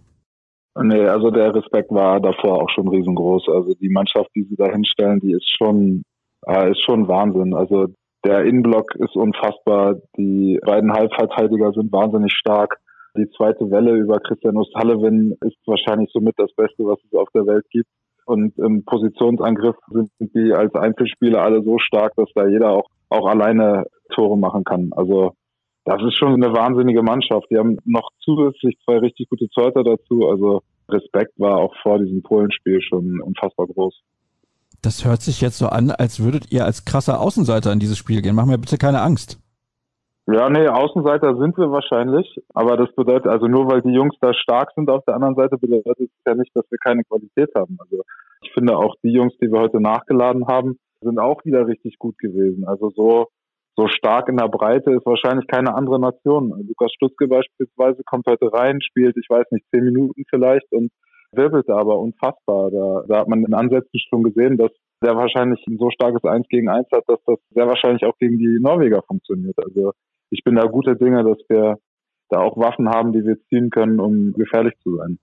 Nee, 0.80 1.06
also 1.08 1.32
der 1.32 1.54
Respekt 1.56 1.92
war 1.92 2.20
davor 2.20 2.62
auch 2.62 2.70
schon 2.70 2.88
riesengroß. 2.88 3.48
Also 3.50 3.74
die 3.74 3.90
Mannschaft, 3.90 4.30
die 4.36 4.44
sie 4.44 4.56
da 4.56 4.68
hinstellen, 4.68 5.20
die 5.20 5.32
ist 5.32 5.50
schon, 5.58 6.04
äh, 6.46 6.70
ist 6.70 6.82
schon 6.84 7.08
Wahnsinn. 7.08 7.56
Also 7.56 7.88
der 8.24 8.46
Innenblock 8.46 8.96
ist 8.96 9.16
unfassbar. 9.16 9.96
Die 10.18 10.60
beiden 10.66 10.94
Halbverteidiger 10.94 11.72
sind 11.74 11.92
wahnsinnig 11.92 12.34
stark. 12.34 12.78
Die 13.16 13.30
zweite 13.38 13.70
Welle 13.70 13.92
über 13.92 14.20
Christian 14.20 14.58
Osterlewin 14.58 15.38
ist 15.42 15.58
wahrscheinlich 15.66 16.10
somit 16.12 16.36
das 16.38 16.52
Beste, 16.54 16.86
was 16.86 17.00
es 17.06 17.18
auf 17.18 17.30
der 17.34 17.46
Welt 17.46 17.66
gibt. 17.70 17.90
Und 18.26 18.58
im 18.58 18.86
Positionsangriff 18.86 19.76
sind 19.92 20.10
die 20.20 20.54
als 20.54 20.74
Einzelspieler 20.74 21.42
alle 21.42 21.62
so 21.62 21.78
stark, 21.78 22.14
dass 22.16 22.30
da 22.34 22.48
jeder 22.48 22.72
auch, 22.72 22.90
auch 23.10 23.28
alleine 23.28 23.86
Tore 24.14 24.38
machen 24.38 24.64
kann. 24.64 24.92
Also 24.96 25.34
das 25.86 26.02
ist 26.02 26.18
schon 26.18 26.34
eine 26.42 26.54
wahnsinnige 26.54 27.04
Mannschaft. 27.04 27.48
Die 27.52 27.58
haben 27.58 27.78
noch 27.84 28.10
zusätzlich 28.22 28.78
zwei 28.86 29.00
richtig 29.00 29.30
gute 29.30 29.50
Zeuter 29.50 29.84
dazu. 29.84 30.30
Also 30.30 30.62
Respekt 30.90 31.38
war 31.38 31.58
auch 31.58 31.76
vor 31.82 32.00
diesem 32.00 32.24
Polenspiel 32.24 32.82
schon 32.82 33.22
unfassbar 33.22 33.68
groß. 33.68 34.02
Das 34.84 35.06
hört 35.06 35.22
sich 35.22 35.40
jetzt 35.40 35.58
so 35.58 35.68
an, 35.68 35.92
als 35.92 36.22
würdet 36.22 36.52
ihr 36.52 36.66
als 36.66 36.84
krasser 36.84 37.22
Außenseiter 37.22 37.72
in 37.72 37.80
dieses 37.80 37.98
Spiel 37.98 38.22
gehen. 38.22 38.36
Mach 38.36 38.46
mir 38.46 38.58
bitte 38.58 38.78
keine 38.78 39.02
Angst. 39.02 39.40
Ja, 40.28 40.50
nee, 40.50 40.68
Außenseiter 40.68 41.38
sind 41.38 41.58
wir 41.58 41.72
wahrscheinlich. 41.72 42.28
Aber 42.54 42.76
das 42.76 42.94
bedeutet, 42.94 43.28
also 43.28 43.48
nur 43.48 43.72
weil 43.72 43.82
die 43.82 43.94
Jungs 43.94 44.16
da 44.20 44.34
stark 44.34 44.72
sind 44.76 44.90
auf 44.90 45.04
der 45.06 45.16
anderen 45.16 45.36
Seite, 45.36 45.58
bedeutet 45.58 46.12
es 46.12 46.26
ja 46.26 46.36
nicht, 46.36 46.52
dass 46.54 46.70
wir 46.70 46.78
keine 46.80 47.04
Qualität 47.06 47.50
haben. 47.56 47.78
Also 47.80 48.04
ich 48.42 48.52
finde 48.52 48.78
auch 48.78 48.96
die 49.04 49.14
Jungs, 49.14 49.34
die 49.42 49.50
wir 49.50 49.60
heute 49.62 49.80
nachgeladen 49.80 50.48
haben, 50.48 50.78
sind 51.02 51.18
auch 51.18 51.44
wieder 51.46 51.66
richtig 51.66 51.98
gut 51.98 52.18
gewesen. 52.18 52.66
Also 52.68 52.90
so, 52.90 53.28
so 53.78 53.88
stark 53.88 54.28
in 54.28 54.38
der 54.38 54.50
Breite 54.50 54.92
ist 54.92 55.06
wahrscheinlich 55.06 55.48
keine 55.48 55.76
andere 55.76 56.00
Nation. 56.00 56.54
Lukas 56.68 56.92
Stutzke 56.94 57.28
beispielsweise 57.28 58.04
kommt 58.06 58.26
heute 58.28 58.52
rein, 58.52 58.82
spielt, 58.82 59.16
ich 59.16 59.30
weiß 59.30 59.46
nicht, 59.52 59.66
zehn 59.72 59.86
Minuten 59.86 60.24
vielleicht 60.30 60.70
und 60.72 60.92
wirbelte 61.36 61.74
aber 61.74 62.00
unfassbar. 62.00 62.72
Da, 62.72 63.04
da 63.08 63.20
hat 63.20 63.28
man 63.28 63.44
in 63.44 63.54
Ansätzen 63.54 64.00
schon 64.10 64.24
gesehen, 64.24 64.58
dass 64.58 64.72
der 65.04 65.16
wahrscheinlich 65.16 65.66
ein 65.68 65.78
so 65.78 65.90
starkes 65.90 66.24
Eins 66.24 66.48
gegen 66.50 66.70
Eins 66.70 66.88
hat, 66.94 67.04
dass 67.08 67.20
das 67.26 67.38
sehr 67.54 67.68
wahrscheinlich 67.68 68.06
auch 68.06 68.18
gegen 68.18 68.38
die 68.38 68.60
Norweger 68.62 69.02
funktioniert. 69.06 69.58
Also 69.58 69.92
ich 70.30 70.44
bin 70.44 70.56
da 70.56 70.66
guter 70.66 70.96
Dinge, 70.96 71.24
dass 71.24 71.38
wir 71.50 71.78
da 72.30 72.40
auch 72.40 72.58
Waffen 72.58 72.90
haben, 72.90 73.12
die 73.12 73.24
wir 73.24 73.38
ziehen 73.50 73.70
können, 73.70 74.00
um 74.00 74.34
gefährlich 74.34 74.74
zu 74.82 74.98
sein. 74.98 75.20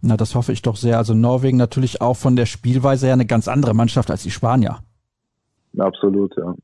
Na, 0.00 0.16
das 0.16 0.34
hoffe 0.34 0.52
ich 0.52 0.62
doch 0.62 0.76
sehr. 0.76 0.96
Also 0.96 1.14
Norwegen 1.14 1.58
natürlich 1.58 2.00
auch 2.00 2.16
von 2.16 2.36
der 2.36 2.46
Spielweise 2.46 3.06
her 3.06 3.14
eine 3.14 3.26
ganz 3.26 3.48
andere 3.48 3.74
Mannschaft 3.74 4.10
als 4.10 4.22
die 4.22 4.30
Spanier. 4.30 4.78
Absolut, 5.76 6.34
ja. 6.36 6.54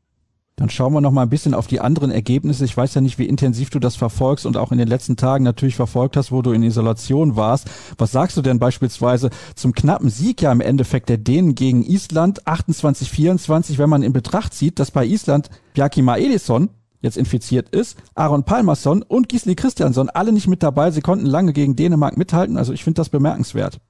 Dann 0.56 0.70
schauen 0.70 0.92
wir 0.92 1.00
noch 1.00 1.10
mal 1.10 1.22
ein 1.22 1.30
bisschen 1.30 1.52
auf 1.52 1.66
die 1.66 1.80
anderen 1.80 2.12
Ergebnisse. 2.12 2.64
Ich 2.64 2.76
weiß 2.76 2.94
ja 2.94 3.00
nicht, 3.00 3.18
wie 3.18 3.26
intensiv 3.26 3.70
du 3.70 3.80
das 3.80 3.96
verfolgst 3.96 4.46
und 4.46 4.56
auch 4.56 4.70
in 4.70 4.78
den 4.78 4.86
letzten 4.86 5.16
Tagen 5.16 5.42
natürlich 5.42 5.74
verfolgt 5.74 6.16
hast, 6.16 6.30
wo 6.30 6.42
du 6.42 6.52
in 6.52 6.62
Isolation 6.62 7.34
warst. 7.34 7.68
Was 7.98 8.12
sagst 8.12 8.36
du 8.36 8.42
denn 8.42 8.60
beispielsweise 8.60 9.30
zum 9.56 9.72
knappen 9.72 10.10
Sieg 10.10 10.42
ja 10.42 10.52
im 10.52 10.60
Endeffekt 10.60 11.08
der 11.08 11.18
Dänen 11.18 11.56
gegen 11.56 11.82
Island 11.82 12.44
28-24, 12.44 13.78
wenn 13.78 13.90
man 13.90 14.04
in 14.04 14.12
Betracht 14.12 14.54
zieht, 14.54 14.78
dass 14.78 14.92
bei 14.92 15.04
Island 15.04 15.50
Bjarki 15.74 16.02
Maedison 16.02 16.70
jetzt 17.00 17.16
infiziert 17.16 17.68
ist, 17.70 18.00
Aaron 18.14 18.44
Palmerson 18.44 19.02
und 19.02 19.28
Gisli 19.28 19.56
Christiansson 19.56 20.08
alle 20.08 20.32
nicht 20.32 20.46
mit 20.46 20.62
dabei. 20.62 20.92
Sie 20.92 21.02
konnten 21.02 21.26
lange 21.26 21.52
gegen 21.52 21.74
Dänemark 21.74 22.16
mithalten. 22.16 22.56
Also 22.56 22.72
ich 22.72 22.84
finde 22.84 22.98
das 22.98 23.10
bemerkenswert. 23.10 23.80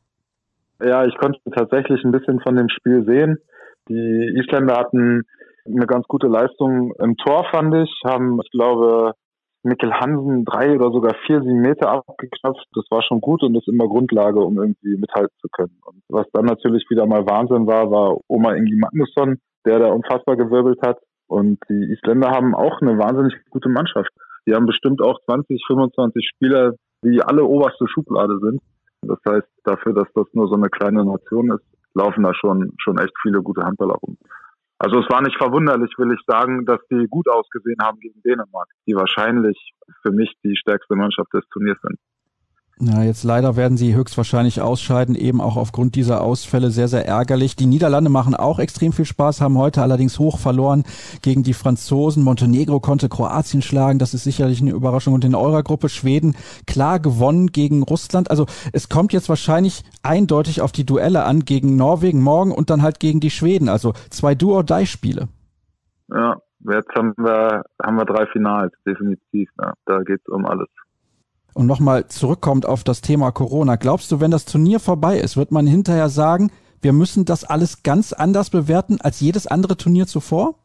Ja, 0.82 1.04
ich 1.04 1.14
konnte 1.18 1.38
tatsächlich 1.54 2.02
ein 2.04 2.10
bisschen 2.10 2.40
von 2.40 2.56
dem 2.56 2.68
Spiel 2.70 3.04
sehen. 3.04 3.38
Die 3.88 4.38
Isländer 4.38 4.76
hatten 4.76 5.22
eine 5.66 5.86
ganz 5.86 6.06
gute 6.06 6.26
Leistung 6.26 6.92
im 6.98 7.16
Tor, 7.16 7.46
fand 7.50 7.74
ich. 7.74 7.90
Haben, 8.04 8.40
ich 8.42 8.50
glaube, 8.50 9.14
Mikkel 9.62 9.92
Hansen 9.94 10.44
drei 10.44 10.74
oder 10.76 10.92
sogar 10.92 11.14
vier, 11.26 11.40
sieben 11.40 11.60
Meter 11.60 11.90
abgeknöpft. 11.90 12.66
Das 12.74 12.84
war 12.90 13.02
schon 13.02 13.20
gut 13.20 13.42
und 13.42 13.56
ist 13.56 13.68
immer 13.68 13.88
Grundlage, 13.88 14.40
um 14.40 14.58
irgendwie 14.58 14.96
mithalten 14.96 15.34
zu 15.40 15.48
können. 15.50 15.78
Und 15.84 16.02
was 16.08 16.26
dann 16.32 16.44
natürlich 16.44 16.84
wieder 16.90 17.06
mal 17.06 17.26
Wahnsinn 17.26 17.66
war, 17.66 17.90
war 17.90 18.18
Oma 18.28 18.54
Ingi 18.54 18.76
Magnusson, 18.76 19.38
der 19.64 19.78
da 19.78 19.88
unfassbar 19.88 20.36
gewirbelt 20.36 20.80
hat. 20.82 20.98
Und 21.26 21.58
die 21.70 21.92
Isländer 21.92 22.30
haben 22.30 22.54
auch 22.54 22.80
eine 22.82 22.98
wahnsinnig 22.98 23.34
gute 23.50 23.70
Mannschaft. 23.70 24.10
Die 24.46 24.54
haben 24.54 24.66
bestimmt 24.66 25.00
auch 25.00 25.18
20, 25.24 25.64
25 25.66 26.28
Spieler, 26.28 26.74
die 27.02 27.22
alle 27.22 27.44
oberste 27.44 27.88
Schublade 27.88 28.38
sind. 28.40 28.60
Das 29.00 29.18
heißt, 29.26 29.48
dafür, 29.64 29.94
dass 29.94 30.08
das 30.14 30.26
nur 30.34 30.48
so 30.48 30.54
eine 30.54 30.68
kleine 30.68 31.04
Nation 31.04 31.50
ist, 31.50 31.64
laufen 31.94 32.22
da 32.22 32.34
schon, 32.34 32.72
schon 32.78 32.98
echt 32.98 33.12
viele 33.22 33.42
gute 33.42 33.62
Handballer 33.62 33.94
rum. 33.94 34.18
Also 34.84 34.98
es 34.98 35.08
war 35.08 35.22
nicht 35.22 35.38
verwunderlich, 35.38 35.90
will 35.96 36.12
ich 36.12 36.20
sagen, 36.26 36.66
dass 36.66 36.78
die 36.90 37.06
gut 37.08 37.26
ausgesehen 37.26 37.78
haben 37.80 37.98
gegen 38.00 38.20
Dänemark, 38.20 38.68
die 38.86 38.94
wahrscheinlich 38.94 39.72
für 40.02 40.12
mich 40.12 40.30
die 40.44 40.56
stärkste 40.56 40.94
Mannschaft 40.94 41.32
des 41.32 41.42
Turniers 41.48 41.78
sind. 41.80 41.98
Ja, 42.80 43.04
jetzt 43.04 43.22
leider 43.22 43.54
werden 43.54 43.76
sie 43.76 43.94
höchstwahrscheinlich 43.94 44.60
ausscheiden, 44.60 45.14
eben 45.14 45.40
auch 45.40 45.56
aufgrund 45.56 45.94
dieser 45.94 46.22
Ausfälle 46.22 46.70
sehr, 46.70 46.88
sehr 46.88 47.06
ärgerlich. 47.06 47.54
Die 47.54 47.66
Niederlande 47.66 48.10
machen 48.10 48.34
auch 48.34 48.58
extrem 48.58 48.92
viel 48.92 49.04
Spaß, 49.04 49.40
haben 49.40 49.56
heute 49.56 49.80
allerdings 49.80 50.18
hoch 50.18 50.38
verloren 50.38 50.82
gegen 51.22 51.44
die 51.44 51.54
Franzosen. 51.54 52.24
Montenegro 52.24 52.80
konnte 52.80 53.08
Kroatien 53.08 53.62
schlagen, 53.62 54.00
das 54.00 54.12
ist 54.12 54.24
sicherlich 54.24 54.60
eine 54.60 54.72
Überraschung. 54.72 55.14
Und 55.14 55.24
in 55.24 55.36
eurer 55.36 55.62
Gruppe 55.62 55.88
Schweden 55.88 56.34
klar 56.66 56.98
gewonnen 56.98 57.52
gegen 57.52 57.84
Russland. 57.84 58.28
Also 58.28 58.46
es 58.72 58.88
kommt 58.88 59.12
jetzt 59.12 59.28
wahrscheinlich 59.28 59.84
eindeutig 60.02 60.60
auf 60.60 60.72
die 60.72 60.84
Duelle 60.84 61.24
an 61.24 61.44
gegen 61.44 61.76
Norwegen 61.76 62.22
morgen 62.22 62.50
und 62.50 62.70
dann 62.70 62.82
halt 62.82 62.98
gegen 62.98 63.20
die 63.20 63.30
Schweden. 63.30 63.68
Also 63.68 63.92
zwei 64.10 64.34
Duo-Die-Spiele. 64.34 65.28
Ja, 66.08 66.38
jetzt 66.72 66.90
haben 66.96 67.14
wir, 67.18 67.62
haben 67.80 67.96
wir 67.96 68.04
drei 68.04 68.26
Finals, 68.26 68.72
definitiv. 68.84 69.48
Ja. 69.62 69.74
Da 69.86 70.00
geht's 70.00 70.28
um 70.28 70.44
alles 70.44 70.68
und 71.54 71.66
nochmal 71.66 72.08
zurückkommt 72.08 72.66
auf 72.66 72.84
das 72.84 73.00
Thema 73.00 73.30
Corona, 73.30 73.76
glaubst 73.76 74.12
du, 74.12 74.20
wenn 74.20 74.30
das 74.30 74.44
Turnier 74.44 74.80
vorbei 74.80 75.18
ist, 75.18 75.36
wird 75.36 75.52
man 75.52 75.66
hinterher 75.66 76.08
sagen, 76.08 76.50
wir 76.82 76.92
müssen 76.92 77.24
das 77.24 77.44
alles 77.44 77.82
ganz 77.82 78.12
anders 78.12 78.50
bewerten 78.50 78.98
als 79.00 79.20
jedes 79.20 79.46
andere 79.46 79.76
Turnier 79.76 80.06
zuvor? 80.06 80.56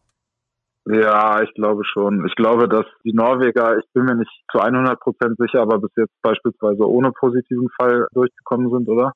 Ja, 0.85 1.41
ich 1.43 1.53
glaube 1.53 1.83
schon. 1.85 2.25
Ich 2.25 2.35
glaube, 2.35 2.67
dass 2.67 2.85
die 3.03 3.13
Norweger, 3.13 3.77
ich 3.77 3.85
bin 3.93 4.05
mir 4.05 4.15
nicht 4.15 4.31
zu 4.51 4.59
100 4.59 4.99
Prozent 4.99 5.37
sicher, 5.37 5.61
aber 5.61 5.79
bis 5.79 5.91
jetzt 5.95 6.13
beispielsweise 6.21 6.83
ohne 6.89 7.11
positiven 7.11 7.69
Fall 7.79 8.07
durchgekommen 8.13 8.69
sind, 8.71 8.89
oder? 8.89 9.13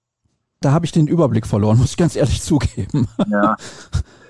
Da 0.61 0.71
habe 0.71 0.85
ich 0.85 0.91
den 0.91 1.07
Überblick 1.07 1.47
verloren, 1.47 1.77
muss 1.79 1.91
ich 1.91 1.97
ganz 1.97 2.15
ehrlich 2.15 2.41
zugeben. 2.41 3.07
Ja, 3.27 3.55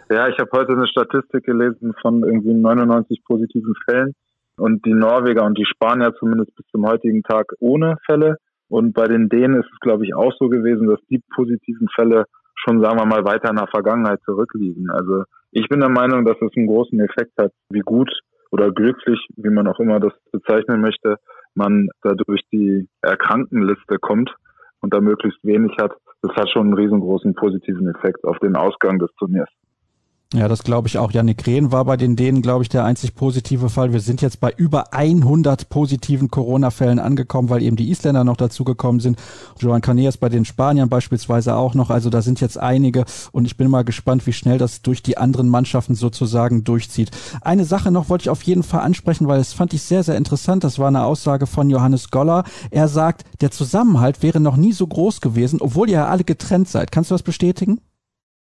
ja 0.09 0.27
ich 0.29 0.37
habe 0.39 0.49
heute 0.53 0.71
eine 0.71 0.87
Statistik 0.87 1.43
gelesen 1.43 1.93
von 2.01 2.23
irgendwie 2.23 2.53
99 2.53 3.23
positiven 3.25 3.73
Fällen 3.85 4.13
und 4.57 4.85
die 4.85 4.93
Norweger 4.93 5.43
und 5.45 5.57
die 5.57 5.65
Spanier 5.65 6.13
zumindest 6.19 6.55
bis 6.55 6.65
zum 6.67 6.87
heutigen 6.87 7.23
Tag 7.23 7.53
ohne 7.59 7.97
Fälle. 8.05 8.37
Und 8.69 8.93
bei 8.93 9.07
den 9.07 9.29
Dänen 9.29 9.59
ist 9.59 9.69
es, 9.71 9.79
glaube 9.79 10.05
ich, 10.05 10.15
auch 10.15 10.33
so 10.39 10.49
gewesen, 10.49 10.87
dass 10.87 10.99
die 11.09 11.21
positiven 11.35 11.87
Fälle 11.95 12.25
schon, 12.55 12.81
sagen 12.81 12.97
wir 12.97 13.05
mal, 13.05 13.25
weiter 13.25 13.49
in 13.49 13.57
der 13.57 13.67
Vergangenheit 13.67 14.21
zurückliegen. 14.25 14.89
Also 14.89 15.23
ich 15.51 15.67
bin 15.69 15.79
der 15.79 15.89
Meinung, 15.89 16.25
dass 16.25 16.37
es 16.41 16.51
einen 16.55 16.67
großen 16.67 16.99
Effekt 16.99 17.33
hat, 17.39 17.51
wie 17.69 17.81
gut 17.81 18.11
oder 18.51 18.71
glücklich, 18.71 19.19
wie 19.35 19.49
man 19.49 19.67
auch 19.67 19.79
immer 19.79 19.99
das 19.99 20.13
bezeichnen 20.31 20.81
möchte, 20.81 21.17
man 21.55 21.89
da 22.01 22.13
durch 22.13 22.41
die 22.51 22.87
Erkrankenliste 23.01 23.97
kommt 23.99 24.33
und 24.81 24.93
da 24.93 25.01
möglichst 25.01 25.43
wenig 25.43 25.75
hat. 25.79 25.93
Das 26.21 26.35
hat 26.35 26.49
schon 26.49 26.67
einen 26.67 26.73
riesengroßen 26.75 27.33
positiven 27.35 27.87
Effekt 27.87 28.23
auf 28.23 28.37
den 28.39 28.55
Ausgang 28.55 28.99
des 28.99 29.09
Turniers. 29.17 29.49
Ja, 30.35 30.47
das 30.47 30.63
glaube 30.63 30.87
ich 30.87 30.97
auch. 30.97 31.11
Janik 31.11 31.45
Rehn 31.45 31.71
war 31.71 31.85
bei 31.85 31.95
den 31.95 32.15
Dänen, 32.15 32.41
glaube 32.41 32.63
ich, 32.63 32.69
der 32.69 32.83
einzig 32.83 33.13
positive 33.13 33.69
Fall. 33.69 33.93
Wir 33.93 33.99
sind 33.99 34.19
jetzt 34.23 34.39
bei 34.39 34.51
über 34.51 34.91
100 34.91 35.69
positiven 35.69 36.31
Corona-Fällen 36.31 36.97
angekommen, 36.97 37.51
weil 37.51 37.61
eben 37.61 37.75
die 37.75 37.91
Isländer 37.91 38.23
noch 38.23 38.37
dazugekommen 38.37 38.99
sind. 38.99 39.19
Joan 39.59 39.81
Caneas 39.81 40.17
bei 40.17 40.29
den 40.29 40.43
Spaniern 40.43 40.89
beispielsweise 40.89 41.55
auch 41.55 41.75
noch. 41.75 41.91
Also 41.91 42.09
da 42.09 42.23
sind 42.23 42.41
jetzt 42.41 42.57
einige 42.57 43.05
und 43.31 43.45
ich 43.45 43.57
bin 43.57 43.69
mal 43.69 43.83
gespannt, 43.83 44.25
wie 44.25 44.33
schnell 44.33 44.57
das 44.57 44.81
durch 44.81 45.03
die 45.03 45.19
anderen 45.19 45.49
Mannschaften 45.49 45.93
sozusagen 45.93 46.63
durchzieht. 46.63 47.11
Eine 47.41 47.63
Sache 47.63 47.91
noch 47.91 48.09
wollte 48.09 48.23
ich 48.23 48.29
auf 48.31 48.41
jeden 48.41 48.63
Fall 48.63 48.81
ansprechen, 48.81 49.27
weil 49.27 49.39
es 49.39 49.53
fand 49.53 49.75
ich 49.75 49.83
sehr, 49.83 50.01
sehr 50.01 50.17
interessant. 50.17 50.63
Das 50.63 50.79
war 50.79 50.87
eine 50.87 51.03
Aussage 51.03 51.45
von 51.45 51.69
Johannes 51.69 52.09
Goller. 52.09 52.43
Er 52.71 52.87
sagt, 52.87 53.23
der 53.41 53.51
Zusammenhalt 53.51 54.23
wäre 54.23 54.39
noch 54.39 54.57
nie 54.57 54.73
so 54.73 54.87
groß 54.87 55.21
gewesen, 55.21 55.61
obwohl 55.61 55.89
ihr 55.89 55.97
ja 55.97 56.07
alle 56.07 56.23
getrennt 56.23 56.69
seid. 56.69 56.91
Kannst 56.91 57.11
du 57.11 57.13
das 57.13 57.21
bestätigen? 57.21 57.79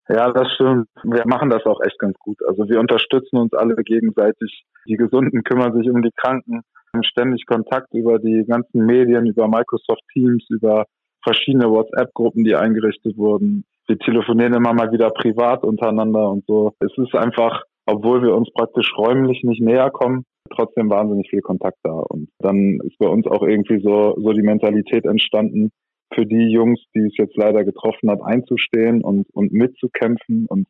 Ja, 0.10 0.32
das 0.32 0.52
stimmt. 0.56 0.88
Wir 1.04 1.24
machen 1.26 1.50
das 1.50 1.66
auch 1.66 1.80
echt 1.82 1.98
ganz 1.98 2.18
gut. 2.20 2.38
Also 2.48 2.68
wir 2.68 2.80
unterstützen 2.80 3.38
uns 3.38 3.54
alle 3.54 3.76
gegenseitig. 3.76 4.66
Die 4.88 4.98
Gesunden 4.98 5.44
kümmern 5.44 5.74
sich 5.74 5.90
um 5.90 6.02
die 6.02 6.12
Kranken, 6.16 6.62
haben 6.94 7.04
ständig 7.04 7.46
Kontakt 7.46 7.94
über 7.94 8.20
die 8.20 8.44
ganzen 8.46 8.86
Medien, 8.86 9.26
über 9.26 9.48
Microsoft 9.48 10.04
Teams, 10.12 10.46
über 10.50 10.86
verschiedene 11.24 11.70
WhatsApp-Gruppen, 11.70 12.44
die 12.44 12.56
eingerichtet 12.56 13.18
wurden. 13.18 13.64
Wir 13.88 13.98
telefonieren 13.98 14.54
immer 14.54 14.74
mal 14.74 14.92
wieder 14.92 15.10
privat 15.10 15.64
untereinander 15.64 16.30
und 16.30 16.46
so. 16.48 16.74
Es 16.80 16.92
ist 16.98 17.16
einfach, 17.16 17.64
obwohl 17.86 18.22
wir 18.24 18.36
uns 18.36 18.50
praktisch 18.54 18.94
räumlich 18.98 19.44
nicht 19.44 19.62
näher 19.62 19.90
kommen, 19.90 20.26
trotzdem 20.54 20.90
wahnsinnig 20.90 21.30
viel 21.30 21.42
Kontakt 21.42 21.78
da. 21.84 21.92
Und 21.92 22.30
dann 22.40 22.80
ist 22.84 22.98
bei 22.98 23.08
uns 23.08 23.26
auch 23.28 23.44
irgendwie 23.44 23.82
so, 23.82 24.16
so 24.18 24.32
die 24.34 24.42
Mentalität 24.42 25.06
entstanden, 25.06 25.72
für 26.16 26.26
die 26.26 26.52
Jungs, 26.52 26.80
die 26.96 27.06
es 27.08 27.18
jetzt 27.18 27.36
leider 27.36 27.64
getroffen 27.64 28.10
hat, 28.10 28.22
einzustehen 28.22 29.02
und, 29.04 29.28
und 29.34 29.52
mitzukämpfen 29.52 30.46
und 30.48 30.68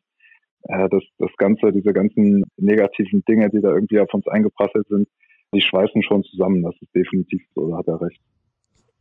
äh, 0.64 0.88
das, 0.88 1.02
das 1.18 1.30
Ganze, 1.36 1.72
diese 1.72 1.92
ganzen 1.92 2.44
negativen 2.56 3.24
Dinge, 3.28 3.50
die 3.50 3.60
da 3.60 3.72
irgendwie 3.72 4.00
auf 4.00 4.12
uns 4.12 4.26
eingeprasselt 4.28 4.86
sind, 4.88 5.08
die 5.54 5.60
schweißen 5.60 6.02
schon 6.02 6.24
zusammen. 6.24 6.62
Das 6.62 6.74
ist 6.80 6.94
definitiv 6.94 7.42
so, 7.54 7.68
da 7.68 7.78
hat 7.78 7.88
er 7.88 8.00
recht. 8.00 8.20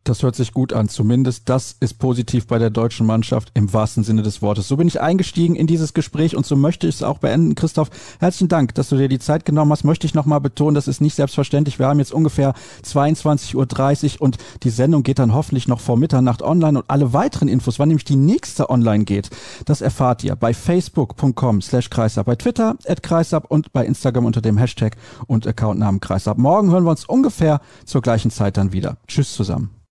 Das 0.03 0.21
hört 0.21 0.35
sich 0.35 0.51
gut 0.51 0.73
an. 0.73 0.89
Zumindest 0.89 1.47
das 1.47 1.77
ist 1.79 1.97
positiv 1.97 2.45
bei 2.47 2.59
der 2.59 2.69
deutschen 2.69 3.07
Mannschaft 3.07 3.51
im 3.53 3.71
wahrsten 3.71 4.03
Sinne 4.03 4.21
des 4.21 4.41
Wortes. 4.41 4.67
So 4.67 4.75
bin 4.75 4.87
ich 4.87 4.99
eingestiegen 4.99 5.55
in 5.55 5.65
dieses 5.65 5.93
Gespräch 5.93 6.35
und 6.35 6.45
so 6.45 6.57
möchte 6.57 6.87
ich 6.87 6.95
es 6.95 7.03
auch 7.03 7.19
beenden. 7.19 7.55
Christoph, 7.55 7.89
herzlichen 8.19 8.49
Dank, 8.49 8.75
dass 8.75 8.89
du 8.89 8.97
dir 8.97 9.07
die 9.07 9.19
Zeit 9.19 9.45
genommen 9.45 9.71
hast. 9.71 9.85
Möchte 9.85 10.05
ich 10.05 10.13
nochmal 10.13 10.41
betonen, 10.41 10.75
das 10.75 10.89
ist 10.89 10.99
nicht 10.99 11.15
selbstverständlich. 11.15 11.79
Wir 11.79 11.87
haben 11.87 11.99
jetzt 11.99 12.13
ungefähr 12.13 12.53
22.30 12.85 14.15
Uhr 14.15 14.21
und 14.21 14.37
die 14.63 14.69
Sendung 14.71 15.03
geht 15.03 15.19
dann 15.19 15.33
hoffentlich 15.33 15.69
noch 15.69 15.79
vor 15.79 15.95
Mitternacht 15.95 16.41
online 16.41 16.79
und 16.79 16.89
alle 16.89 17.13
weiteren 17.13 17.47
Infos, 17.47 17.79
wann 17.79 17.87
nämlich 17.87 18.05
die 18.05 18.17
nächste 18.17 18.69
online 18.69 19.05
geht, 19.05 19.29
das 19.65 19.79
erfahrt 19.79 20.23
ihr 20.25 20.35
bei 20.35 20.53
facebook.com 20.53 21.61
slash 21.61 21.89
kreisab, 21.89 22.25
bei 22.25 22.35
Twitter 22.35 22.75
at 22.87 23.03
kreisab 23.03 23.49
und 23.49 23.71
bei 23.71 23.85
Instagram 23.85 24.25
unter 24.25 24.41
dem 24.41 24.57
Hashtag 24.57 24.97
und 25.27 25.47
Accountnamen 25.47 26.01
kreisab. 26.01 26.37
Morgen 26.37 26.71
hören 26.71 26.83
wir 26.83 26.91
uns 26.91 27.05
ungefähr 27.05 27.61
zur 27.85 28.01
gleichen 28.01 28.31
Zeit 28.31 28.57
dann 28.57 28.73
wieder. 28.73 28.97
Tschüss 29.07 29.33
zusammen. 29.33 29.73